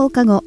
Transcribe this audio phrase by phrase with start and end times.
[0.00, 0.42] の放課後。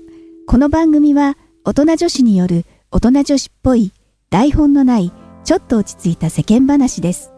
[0.48, 3.92] この番組は大人女子による大人女子っぽい
[4.32, 5.14] 台本のない
[5.44, 7.32] ちょっと落ち着いた世間話です。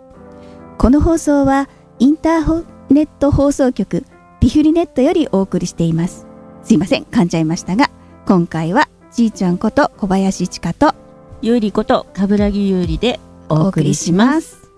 [0.78, 1.68] この放送は
[2.00, 4.06] インターネット放送局
[4.40, 6.26] ピフリネットよりお送りしています。
[6.64, 7.92] すいません噛んじゃいましたが
[8.26, 10.96] 今回はじいちゃんこと小林千佳と
[11.42, 13.20] ゆうりこと冠城ゆうりで
[13.50, 14.70] お送りします。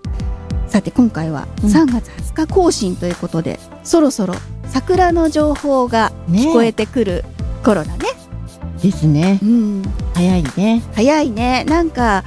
[0.68, 4.34] さて今回はうん3月20日更新ということで、そろそろ
[4.70, 7.26] 桜の情報が聞こえてくる
[7.63, 8.05] 頃だね。
[8.81, 9.40] ですね。
[9.41, 9.84] うん。
[10.13, 10.84] 早いね。
[10.95, 11.63] 早いね。
[11.66, 12.23] なんか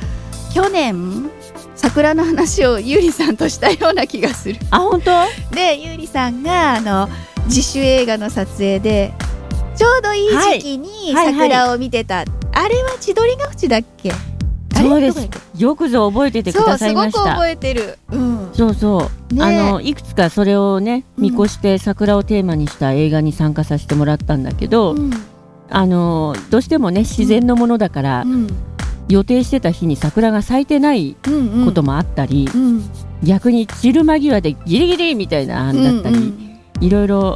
[0.52, 1.30] 去年
[1.76, 4.58] 桜の話をゆうりさんとしたような気がする。
[4.70, 5.10] あ本当？
[5.54, 7.08] でゆうりさんがあの
[7.46, 9.12] 自主映画の撮影で
[9.76, 11.26] ちょうどいい時期にはい。
[11.26, 12.24] はい桜を見てた、あ
[12.68, 14.12] れは千鳥ヶ淵だっけ？
[14.74, 15.28] そうです。
[15.56, 17.98] よくぞ覚えててけくださそうすごくいました覚えてる。
[18.10, 19.42] うんそうそう、ね。
[19.42, 21.24] あのいくつかそれをねうん。
[21.24, 25.10] 見越して桜をテーマにした映画に参加させてもらったんだけど、うん。
[25.70, 28.48] あのどうしてもね自然のものだから、うん。
[29.08, 32.82] 予定してた日に桜が咲いてないうんこともあったり、うん。
[33.22, 37.34] 逆に散る間際でギリギリみたいな案だったり、うんいろいろ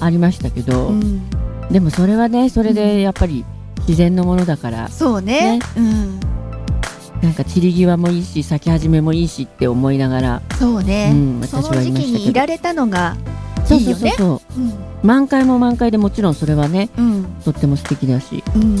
[0.00, 1.22] ありましたけど、うん。
[1.70, 2.74] でもそれはねそれうん。
[2.74, 3.44] でやっぱり
[3.88, 5.58] 自然のものだから、そうね。
[5.58, 5.60] ね。
[5.76, 6.20] うん
[7.22, 10.42] なんか散り際もいいし咲き始めもいいしって思いながら。
[10.58, 13.16] そうね、うんその私はい時期にいられたのが
[13.64, 14.12] そいういよね
[15.02, 17.24] 満開も満開でもちろんそれはねうん。
[17.44, 18.42] とっても素敵だし。
[18.56, 18.76] うん。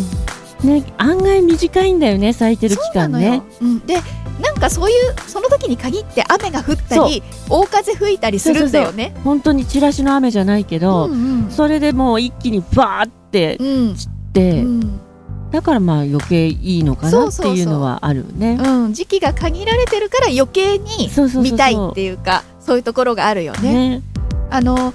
[0.64, 3.96] ね案外短いんだよね咲いてる期間ね、うん、で
[4.40, 9.14] なんかそういうその時に限って雨が降ったり大風吹いたりするんだよね。
[9.24, 13.96] 本当にチラシの雨じゃないけど、うんそれでもう一気にバーってうん
[14.32, 15.00] で、うん
[15.52, 18.58] だからまあ余計いいのかなっていうのはあるね。
[18.60, 21.10] うん、時期が限られてるから余計に
[21.42, 23.98] 見たいっていうかそういうところがあるよね。
[23.98, 24.02] ね。
[24.50, 24.94] あの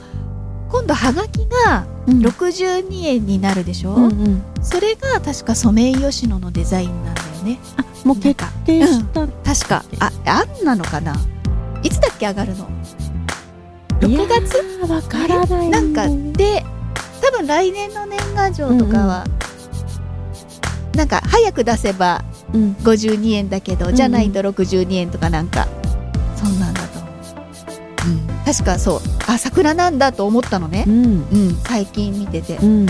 [0.69, 2.19] 今度はがきがうん。
[2.25, 4.43] 62円になるでしょ、うんうん。
[4.61, 7.59] それが確かソメイヨシノのデザインなんだよね。
[7.77, 9.83] あもう決定した、確か。
[9.99, 11.15] ああんなのかな？
[11.83, 12.69] いつだっけ上がるの？
[14.07, 15.69] いや6月ーわからない。
[15.69, 16.07] なんか
[16.37, 16.63] で
[17.21, 19.36] 多分来年の年賀状とかは、なんか
[21.37, 22.71] 早く出せばうん。
[22.83, 23.95] 52円だけど、ん。
[23.95, 25.67] じゃないと62円とかなんか。
[26.35, 26.99] そんなんだと。
[26.99, 27.11] 思う、
[28.07, 29.01] うん、確かそう。
[29.27, 30.85] あ桜なんだと思ったのね。
[30.87, 31.27] う、ん。
[31.31, 32.57] うん、最近見てて。
[32.57, 32.85] うん。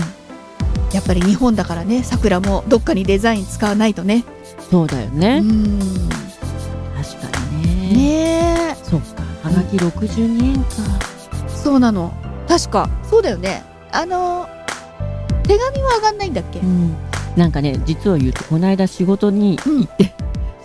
[0.92, 2.02] やっぱり日本だからね。
[2.02, 4.24] 桜もどっかにデザイン使わないとね。
[4.70, 5.78] そうだようね、ん。
[6.96, 8.72] 確かにね。
[8.72, 8.76] ね。
[8.82, 9.22] そっか。
[9.42, 10.68] はがき62円か、
[11.44, 12.12] えそうなの。
[12.48, 12.88] 確か。
[13.08, 13.62] そうだよね。
[13.92, 14.48] あの
[15.44, 16.94] 手紙は上がんないんだっけ、うん、
[17.38, 20.12] なんかね実を言うとこの間仕事に行って、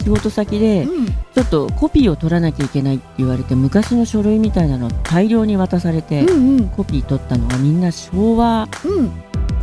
[0.02, 1.06] 仕事先でうん。
[1.06, 6.70] ちょっとコピーを取らなきゃいけないって言われて昔の書類みたいなの大量に渡されて、うんうん。
[6.70, 9.12] コピー取ったのがみんな昭和うん。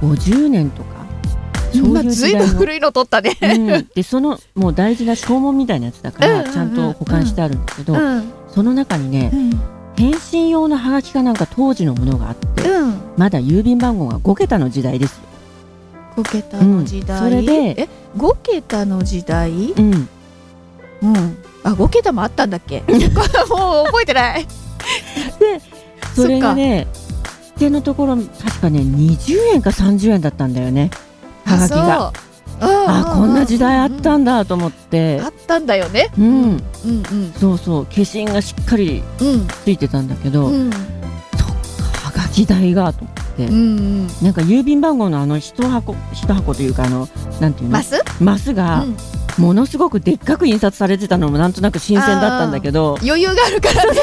[0.00, 1.00] 50年とか
[1.72, 3.37] そうまあいうずいぶん時代の、古いの取ったね。
[3.41, 6.47] うん、でそのもう大事な証文みたいなやつだかうんうんうん。
[6.47, 8.32] らちゃんと保管してあるんだけど、うん。
[8.48, 9.50] その中にねうん。
[9.97, 13.00] 返信用のハガキかなんか当時のものがあって、うん。
[13.16, 15.29] まだ郵便番号が5桁の時代ですよ。
[16.16, 19.50] 5桁の時代、うんそれでえ5桁の時代？
[19.72, 20.09] うん、
[21.03, 21.38] うん。
[21.62, 22.82] あ5桁もあったんだっけ？
[23.48, 24.47] もう覚えてない。
[26.15, 26.87] それがね
[27.59, 30.91] 手のところ確かね20円か30円だったんだよね。
[31.44, 32.06] はがきが。
[32.09, 32.12] あ
[32.60, 32.71] そう。
[32.88, 35.21] あこんな時代あったんんだと思って。
[35.22, 36.10] あったんだよね。
[36.19, 37.32] うんうんうん。
[37.38, 37.87] そうそう。
[37.87, 39.47] 消印がしっかりうん。
[39.65, 40.71] ついてたんだけど、うん。
[40.71, 44.06] そっかはがき代がと思って、うんうん。
[44.22, 47.08] なんか郵便番号のあの一箱一箱というかあの
[47.41, 47.72] なんていうの？
[47.76, 48.02] マス？
[48.20, 48.96] マスがうん。
[49.38, 52.98] ものすごくでっかく印刷されてたのもなんとなく新鮮だったんだけど。
[53.03, 54.00] 余裕があるからね。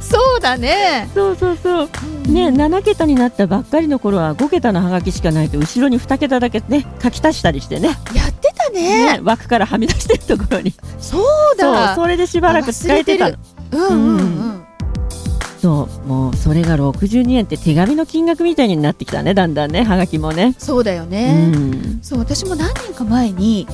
[0.00, 1.08] そうだね。
[1.14, 1.88] そうそうそう。
[2.30, 7.88] ね7桁になったばっかりの頃は5桁のハガキしかないと後ろに2桁だけね書き足したりしてね。
[7.88, 9.18] やってたね。
[9.18, 10.74] ね枠からはみ出してるところに。
[10.98, 11.94] そうだ。
[11.94, 13.36] それでしばらく使えてたの。
[13.72, 14.18] うんうん。
[14.18, 14.22] う
[14.54, 14.57] ん
[15.60, 20.54] そうもうそれが62円って手紙の金額みたいになってきたねだんだんねはがきもね。
[20.58, 21.98] そうだようね、ん。
[22.02, 23.66] そう私も何年か前に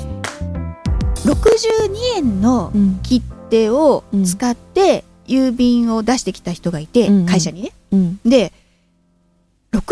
[1.25, 3.01] 62円のうん。
[3.03, 7.73] 切手を使って郵便を出してきた人がいて、うん会社にね。
[7.93, 8.21] うん。
[8.25, 8.53] で
[9.73, 9.83] 62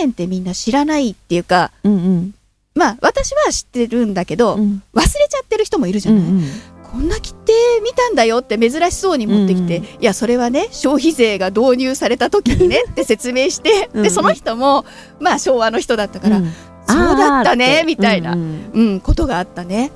[0.00, 2.34] 円ってみんな知らないっていうかうんうん。
[2.74, 4.82] まあ私は知ってるんだけど、うん。
[4.94, 6.42] 忘れちゃってる人もいるじゃない、うん
[6.90, 7.52] こんな切手
[7.82, 14.84] 見たんだよって珍しそうに持ってきて、うんいやそれはね消費税が導入された時にね って説明してうんでその人も
[15.20, 16.52] まあ昭和の人だったから、うん。
[16.88, 18.40] そうだったねみたいなうん
[18.72, 18.86] うん。
[18.88, 19.90] うん、ことがあったね。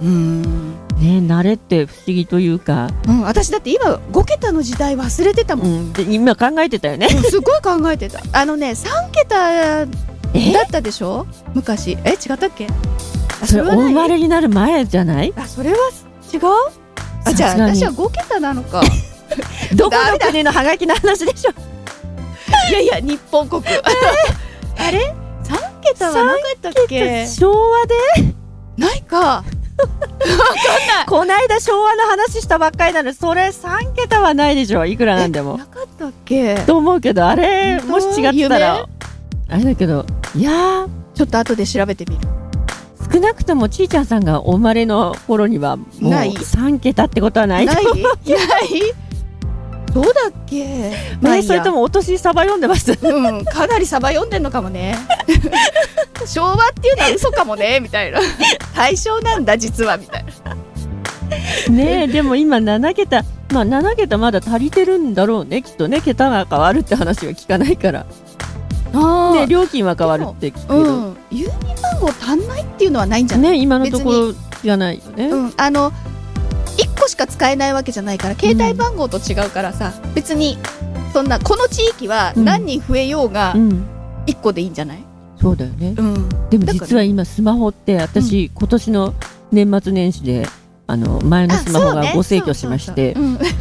[0.00, 7.08] うん、ね慣れって不思議というか、うん、私だって今5桁の時代忘れてたもん、うん、で今考えてたよね。
[7.08, 8.20] すごい考えてた。
[8.32, 9.90] あのね3桁だ
[10.34, 11.26] えったでしょ？
[11.54, 11.98] 昔。
[12.04, 12.66] え違ったっけ？
[13.42, 13.84] あそれおはない？
[13.88, 15.32] 生まれになる前じゃない？
[15.36, 15.76] あそれは
[16.32, 16.40] 違う？
[17.24, 18.82] あじゃあ私は5桁なのか。
[19.76, 21.52] どこの国のハガキの話でしょ
[22.70, 25.14] いやいや日本国、 あれ
[25.44, 27.26] ？3桁はなかったっけ？
[27.26, 27.94] 昭和で？
[28.76, 29.44] ないか。
[31.06, 35.56] こないだ昭和の話したばっかりなのにそれ3桁はないでしょいくらなんでも。
[35.58, 36.56] なかったっけ？
[36.66, 38.86] と思うけどあれもし違ってたら。
[39.50, 40.04] あれだけど
[40.34, 40.88] いやー。
[41.14, 42.20] ちょっと後で調べてみる
[43.12, 46.32] 少なくともちーちゃんさんがお生まれの頃にはもうない。
[46.32, 47.84] 3桁ってことはないない？
[47.84, 47.94] ない？
[49.94, 50.92] どうだっけ？
[51.20, 52.92] まあねそれともお年サバ読んでます？
[52.92, 54.94] うん、かなりサバ読んでんのかもね。
[56.26, 58.20] 昭和っていうのは嘘かもねみたいな。
[58.76, 60.54] 大正なんだ実はみたいな。
[61.72, 63.22] ねえでも今7桁
[63.52, 66.00] まあ7桁まだ足りてるんだろうねきっとね。
[66.00, 68.00] 桁が変わるって話は聞かないから。
[68.00, 68.06] あ
[68.90, 75.90] ね料金は変わるって聞くけど、うん、郵便番号足んないっていうのはないんじゃない、ね今のところじゃないよね、うん、あの
[76.76, 80.58] 1個しか使えないわけじゃないから携帯番号と違うからさ、別に
[81.12, 83.98] そんなこの地域は何人増えようがうん。
[84.28, 84.98] 1個でいいんじゃない、
[85.40, 85.94] そうだよね。
[85.96, 89.14] うん、でも実は今スマホって私、今年の
[89.50, 90.46] 年末年始で
[90.86, 93.14] あの前のスマホがご請挙しまして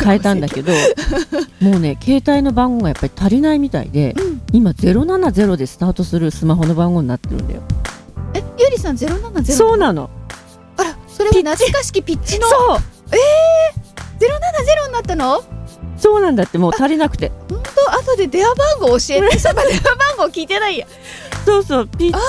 [0.04, 0.74] 変えたんだけど
[1.62, 7.62] もうね携帯の番号がやっぱり足りないみたいでうん今070でスタートするスマホの番号になってるんだよ。
[8.34, 10.10] えゆりさん070そうなの。
[10.78, 12.48] あらそれは懐かしきピッチの？
[12.48, 12.78] そう。
[14.20, 15.44] 070になったの？
[15.98, 17.32] そうなんだってもう足りなくて。
[17.50, 18.12] 本当？
[18.12, 18.96] 後で電話番号教
[19.26, 19.40] えて。
[19.40, 19.84] そんな電話
[20.18, 20.88] 番号聞いてないや。
[21.46, 22.20] そうそうピッチ。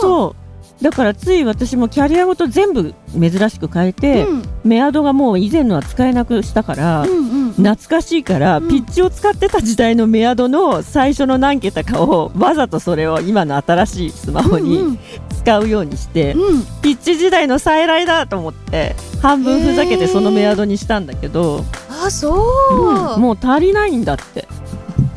[0.00, 0.34] そ
[0.80, 0.84] う。
[0.84, 4.42] だからつい私もキャリアごと全部珍しく変えて、うん。
[4.64, 8.68] メアドがもう以前のは使えなくしたから、うんうん懐かしいから、うん。
[8.68, 14.98] ピッチを使ってた時代のメアドの最初の何桁かをわざとそれを今の新しいスマホうんに
[15.38, 16.64] 使うようにして、うん。
[16.82, 22.34] ピッチ時代の再来だと思って半分ふざけてそのメアドにしたんだけど、あそ
[22.70, 24.46] う、うんもう足りないんだって。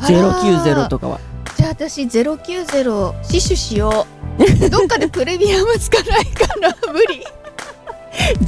[0.01, 1.19] あら090とかは。
[1.57, 4.15] じゃあ私090死守しよう。
[4.69, 7.23] どっかでプレミアムつかないかな無理。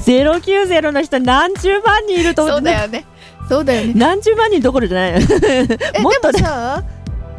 [0.05, 3.05] 090の人何十万人いると思そうってだよね
[3.49, 3.93] そうだよね。
[3.95, 5.19] 何十万人どころじゃない。
[5.19, 6.41] もっとね。
[6.41, 6.83] もさ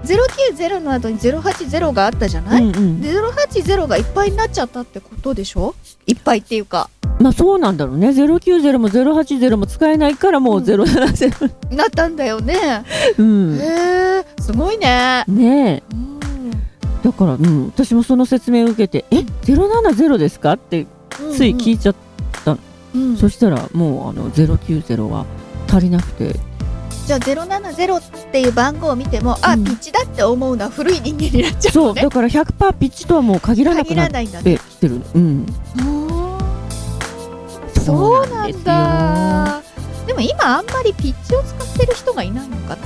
[0.04, 3.00] 090の後に080があったじゃない、うんうん。
[3.02, 5.74] で080がいっぱいになっちゃったってことでしょ？
[6.06, 6.88] いっぱいっていうか。
[7.18, 8.10] まあそうなんだろうね。
[8.10, 12.84] 090も080も使えないからもう070、なったんだよね、
[13.18, 13.58] うん。
[13.58, 15.24] へえすごいね。
[15.26, 15.94] ねえ。
[15.94, 16.20] うん。
[17.02, 20.86] だから、うん、私もその説明を受けて「え？070ですか?」って
[21.34, 21.94] つい聞いちゃっ
[22.94, 23.16] うん。
[23.16, 25.26] そしたらもうあの090は
[25.78, 26.34] 足りなくて。
[27.06, 29.64] じゃあ070っていう番号を見ても、あうん。
[29.64, 32.00] ピッチだって思うのは古い人間になっちゃうのね。
[32.02, 35.00] そうだから100%ピッチとはもう限らなく限なってきてる。
[35.14, 35.46] うん。
[37.86, 39.62] そうなんだ。
[40.06, 42.82] でも今あんまりピッチを使ってる人がいないのかな。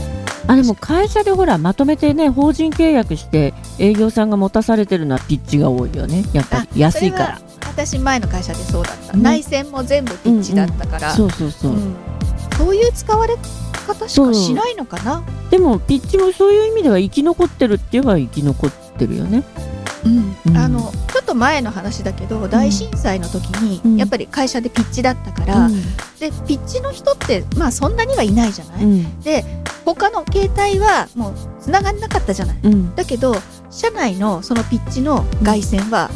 [0.48, 6.24] あでも会社でほらまとめてね法人契約して営業さんが持たされてるのはピッチが多いよね。
[6.32, 7.40] やっぱり安いから。
[7.60, 11.94] 私前の会社でそうだった、ね内線も全部ピッチだったから、そうそうそう、うん
[12.58, 13.36] そういう使われ
[13.86, 15.22] 方しかしないのかな？
[15.50, 19.42] でもピッチもそういう意味では生き残ってるって言えば生き残ってるよね。
[20.46, 20.56] うん。
[20.56, 23.96] あのちょっと前の話だけど大震災の時に、うん。
[23.96, 25.68] やっぱり会社でピッチだったから、
[26.18, 29.20] でピッチの人ってまあそんなにはいないじゃない、うん。
[29.20, 29.44] で
[29.84, 32.58] 他の携帯はもう繋がんなかったじゃない？
[32.62, 32.94] うん。
[32.94, 33.34] だけど
[33.70, 36.08] 社内のそのピッチの外線は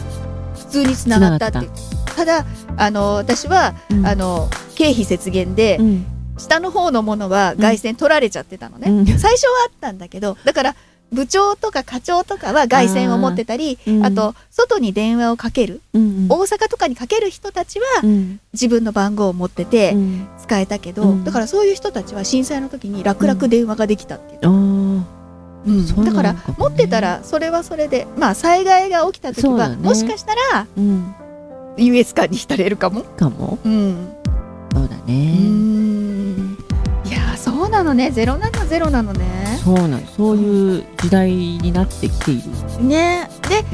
[0.57, 1.69] 普通に繋がったって
[2.17, 4.07] ただあの私は、うん。
[4.07, 6.07] あの経費節減で、うん
[6.39, 9.07] 下の方のものは外線取られちゃってたのね、うん。
[9.07, 10.77] 最初はあったんだけどだから
[11.13, 13.97] 部長とか課長とかは外線を持ってたりあー。
[13.97, 14.05] うん。
[14.07, 15.81] あと外に電話をかける。
[15.95, 18.41] うん大阪とかにかける人たちはうん。
[18.53, 20.29] 自分の番号を持っててうん。
[20.39, 21.25] 使えたけど、うん。
[21.25, 25.07] だからそういう人たちは震災の時に楽々電話ができたっていう、うん。
[26.05, 31.15] だから持ってたらそれはそれでまあ災害が起きた時は、もしかしたらうん。
[31.79, 33.03] 優越感に浸れるかも。
[33.03, 33.59] かも。
[33.65, 34.13] うん。
[34.73, 35.96] そうだうね
[37.87, 39.59] のね070なのね。
[39.65, 40.07] そうなの。
[40.07, 42.85] そういう時代になってきている。
[42.85, 43.31] ね。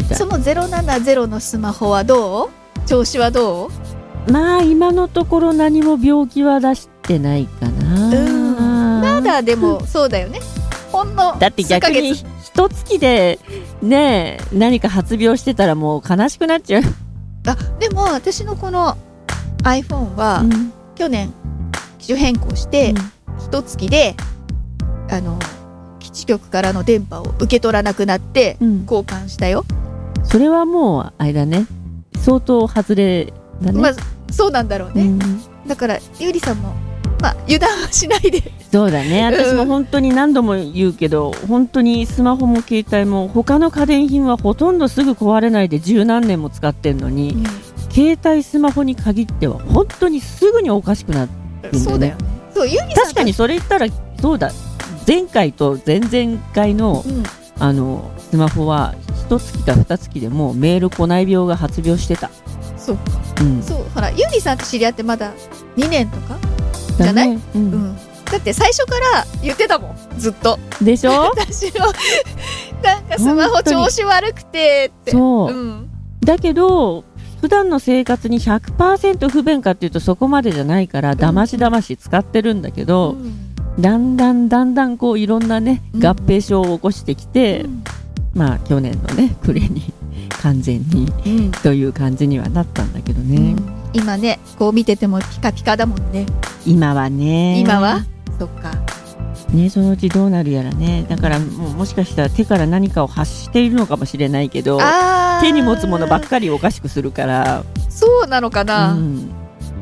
[0.06, 2.88] でその070のスマホはどう？
[2.88, 3.70] 調子はど
[4.28, 4.30] う？
[4.30, 9.00] まあ今のところ何も病気は出してないかな、うん。
[9.00, 10.40] まだでもそうだよね。
[10.92, 13.40] ほんのだって逆に一月で
[13.80, 16.82] ねえ何か発病してたらもう悲しくなっちゃう。
[16.82, 16.92] 月
[17.46, 18.96] あでも私のこの
[19.64, 20.72] iPhone はうん。
[20.94, 21.32] 去年
[21.98, 22.92] 機種変更して
[23.52, 24.14] 一月で
[25.10, 25.38] あの
[25.98, 28.82] 基地局からの電波を受け取らなくなってうん。
[28.84, 29.66] 交換したよ、
[30.24, 31.66] それはもうあれだね。
[32.16, 33.30] 相当外れ
[33.60, 33.92] だね、まあ
[34.32, 35.18] そうなんだろうね、うん。
[35.68, 36.74] だからゆうりさんも
[37.20, 38.42] まあ油断はしないで。
[38.72, 39.22] そうだね。
[39.26, 47.36] 私も本当に何度も言うけど、本当にスマホも携帯も他の家電品はほとんどすぐ壊れないで十何年も使ってんのに、
[47.90, 51.28] 携帯スマホに限っては本当にすぐにおかしくなっ
[51.70, 53.86] てそうだよねそうゆうりさん確かにそれ言ったら
[54.20, 54.52] そうだ。
[55.06, 57.22] 前回と前々回のうん。
[57.58, 58.94] あのスマホは
[59.26, 62.28] 一月か二月でもうメール来ない病が発病してた、
[62.76, 62.98] そう
[63.40, 65.32] うん、そうほらゆうりさんと知り合ってまだ
[65.76, 66.38] 2年とか？
[66.98, 67.28] じゃない？
[67.28, 67.40] うん。
[67.54, 67.96] うん。
[68.24, 70.58] だって最初から言ってたもんずっと。
[70.80, 71.12] でしょ？
[71.38, 71.86] 私の
[72.82, 75.10] なんかスマホ調子悪くてって。
[75.12, 75.90] そう、うん。
[76.24, 77.04] だけど
[77.42, 83.16] 普段の生活に100%不便かっていうとそこまでじゃないからだましだまし使ってるんだけど、
[83.80, 86.06] だんだんだんだんこういろんなねうん。
[86.06, 87.84] 合併症を起こしてきて、うん。
[88.32, 89.92] まあ去年のね暮れに
[90.40, 91.50] 完全にうん。
[91.50, 93.56] という感じにはなったんだけどね、
[93.92, 96.24] 今ねこう見ててもピカピカだもんね。
[96.64, 97.58] 今はね。
[97.58, 98.04] 今は？
[98.38, 98.70] そっか。
[99.52, 101.04] ねそのうちどうなるやらね。
[101.08, 104.78] だからもしかしたら手から何かを発しているのかもしれないけど
[105.42, 109.28] 手に持つものばっかりおかしくするから、そうなのかな、うん、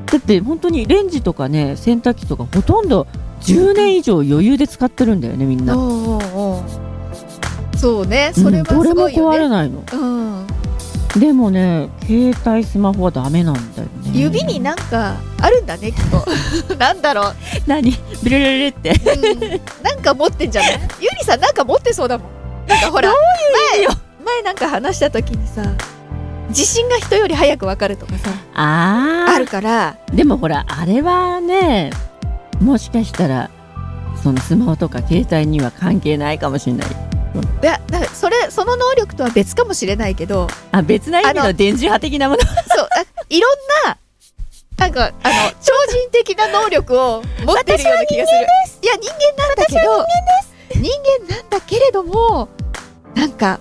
[0.06, 3.06] だって本当にレンジとかね洗濯機とかほとんど
[3.42, 5.74] 10年以上余裕で使ってるんだよねみんな、
[7.76, 9.84] そうねそれはすうんどれもごいよね、壊れないの。
[9.92, 10.46] うん、
[11.20, 14.10] でもね携帯スマホはダメなんだよね。
[14.12, 16.24] 指になんかあるんだねきっと。
[16.76, 17.34] なんだろう、
[17.66, 17.92] 何？
[18.22, 18.90] ビルルルルって。
[18.90, 19.40] うん、
[19.82, 20.80] なんか持ってんじゃない？
[21.00, 22.28] ゆりさんなんか持ってそうだもん。
[22.66, 23.10] なんかほら
[23.78, 23.86] 前
[24.34, 25.62] 前なんか話した時にさ
[26.50, 31.90] 地震が人より早くわかるとかさああるからーでもほらあれはね
[32.60, 33.50] もしかしたら
[34.22, 36.88] そのスマホとか携帯には関係ないかもしれない。
[36.90, 42.40] いやだからそれその能力とは別かもしれないけどあ別な意味あのの電磁波的なもの？
[42.42, 43.52] そうあいろん
[43.87, 43.99] な
[44.78, 45.12] なんかあの
[45.62, 48.40] 超人的な能力を持ってるような気がする。
[48.82, 50.04] いや人間なんだけど
[50.75, 50.90] 人
[51.28, 52.49] 間なんだけれども
[53.14, 53.60] なんか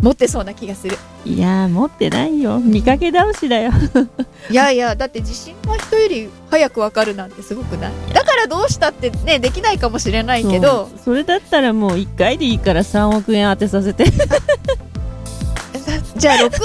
[0.00, 0.96] 持ってそうな気がする。
[1.26, 2.58] いやー持ってないよ。
[2.58, 3.70] 見かけ倒しだよ。
[4.50, 7.92] いやいやだって地震が人より早くわかるなんてすごくない？
[8.14, 10.88] だからどうしたってねできないかもしれないけど。
[11.04, 14.04] それだったらもう1回でいいから3億円当てさせて。
[16.16, 16.56] じゃあ6億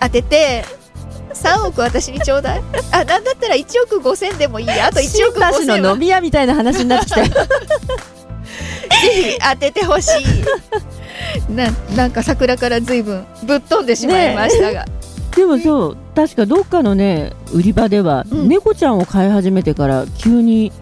[0.00, 0.64] 当てて
[1.34, 2.62] 3億私にちょうだい？
[2.92, 4.86] あなんだったら1億5千でもいいや。
[4.86, 7.26] あと1億5新橋の飲み屋みたいな話になってきたよ。
[7.34, 7.38] ぜ
[9.32, 10.24] ひ当ててほしい
[11.48, 14.84] ななんか桜からずいぶんぶっ飛んでしまいましたが、
[15.36, 18.48] でもそう確かどっかのね売り場では、うん。
[18.48, 20.72] 猫ちゃんを飼い始めてから急に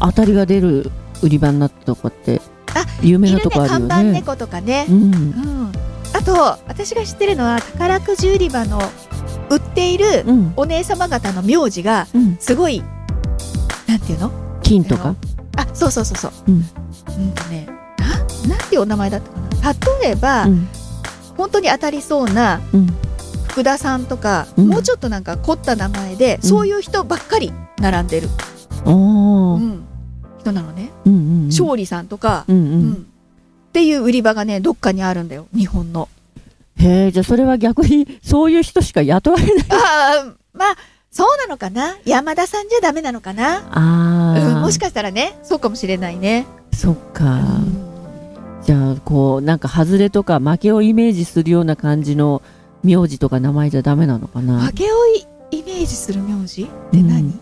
[0.00, 0.90] 当たりが出る
[1.22, 2.40] 売り場になったとかって
[2.74, 4.12] あ有名なとこある看板よね。
[4.12, 4.86] 猫とかね。
[4.88, 4.96] う、ん。
[5.02, 5.72] うん、
[6.12, 6.32] あと
[6.66, 8.80] 私が知ってるのは宝くじ売り場の
[9.50, 10.52] 売っているうん。
[10.56, 12.36] お姉様方の名字がうん。
[12.40, 12.82] すごい
[13.86, 14.30] なんていうの？
[14.62, 15.14] 金とか？
[15.56, 16.32] あそうそうそうそう。
[16.48, 16.54] うん。
[16.54, 16.64] うん
[17.32, 17.66] とね
[17.98, 19.39] ななんていうお名前だったかな？
[20.00, 20.68] 例えば、うん。
[21.36, 22.86] 本当に当たりそうなうん。
[23.48, 24.68] 福田さんとか、うん。
[24.68, 26.48] もうちょっとなんか凝った名前で、うん。
[26.48, 28.28] そういう人ばっかり並んでる、
[28.86, 29.84] うん。
[30.38, 31.46] 人なのね、うんうんうん。
[31.46, 32.90] 勝利さんとか、うんううん。
[32.90, 33.06] ん
[33.70, 36.08] っていう売り場がねどっかにあるんだよ日本の。
[36.76, 39.66] へえじゃあそれは逆にそういう人しか雇われない。
[39.70, 40.76] ああまあ
[41.12, 41.96] そうなのかな。
[42.04, 47.79] 山田さんじゃダメなのかな、あー、うん、もしかしたらねそうかもしれないね、そっか、うん
[48.62, 52.42] じゃあこうなんか外れとか負けをイメージするような感じの
[52.82, 54.60] 名字とか名前じゃダメなのかな？
[54.60, 55.26] 負けをイ
[55.58, 56.62] イメージする名字？
[56.62, 57.40] って何、うん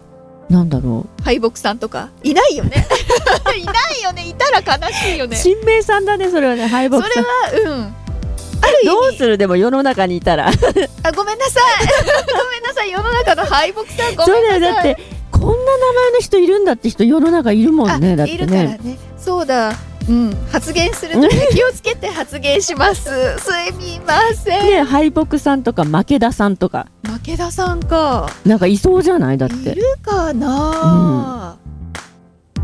[0.48, 2.08] なんだろ敗北さんとか？
[2.22, 2.86] いないよね。
[3.60, 4.26] いないよね。
[4.26, 5.36] いたら悲しいよう、ね。
[5.36, 6.66] そ新名さんだねそれはね。
[6.66, 7.24] 敗北れさん。
[7.66, 7.82] はうん。
[7.82, 9.36] ある意どう味する？
[9.36, 10.46] でも世の中にいたら。
[11.02, 11.64] あごめんなさい。
[12.24, 12.90] ごめんなさい。
[12.90, 14.60] 世の中の敗北さんごそうめんなさい。
[14.60, 14.74] だよ。
[14.74, 18.16] だってこんな名前の人いるんだって人世の中いるもんね。
[18.16, 18.62] だっいてね。
[18.62, 18.98] るからね。
[19.18, 19.74] そうだ
[20.08, 20.30] うん。
[20.50, 23.02] 発言すると気をつけて発言します。
[23.38, 26.86] すみません、ね敗北さんとか負け田さんとか。
[27.02, 28.30] 負田さんか。
[28.44, 29.38] なんかいそうじゃない？
[29.38, 29.70] だって。
[29.70, 31.56] いるかな？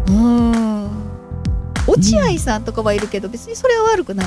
[0.09, 0.91] うん。
[1.87, 4.27] 落合さんとかはいるけど別にそれは悪くない。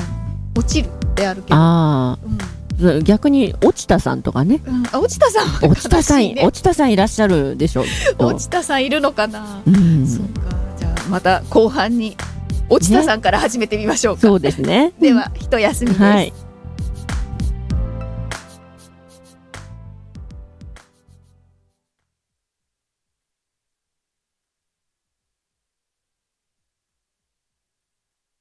[0.56, 1.56] 落ちるってあるけど。
[1.56, 2.38] あうん。
[2.40, 4.60] あ逆に落ちたさんとかね。
[4.64, 8.26] うん、あ落ちたさんは落ちたさん、落ちたさんいらっしゃるでしょきっと。
[8.28, 10.06] 落ちたさんいるのかな、うん。
[10.06, 10.56] そうか。
[10.78, 12.16] じゃあまた後半に
[12.68, 14.92] 落ちたさんから始めてみましょうか、そうですね。
[15.00, 16.32] では一休みです、はい